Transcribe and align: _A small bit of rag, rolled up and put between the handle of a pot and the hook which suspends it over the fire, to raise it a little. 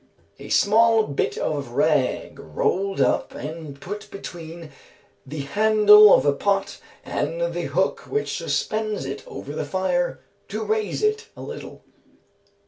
_A 0.43 0.49
small 0.49 1.03
bit 1.03 1.37
of 1.37 1.73
rag, 1.73 2.39
rolled 2.39 2.99
up 2.99 3.35
and 3.35 3.79
put 3.79 4.09
between 4.09 4.71
the 5.27 5.41
handle 5.41 6.11
of 6.11 6.25
a 6.25 6.33
pot 6.33 6.79
and 7.05 7.53
the 7.53 7.65
hook 7.67 8.07
which 8.09 8.35
suspends 8.35 9.05
it 9.05 9.23
over 9.27 9.53
the 9.53 9.63
fire, 9.63 10.19
to 10.47 10.63
raise 10.63 11.03
it 11.03 11.27
a 11.37 11.43
little. 11.43 11.83